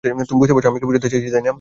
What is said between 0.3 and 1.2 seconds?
বুঝতে পারছো আমি কী বোঝাতে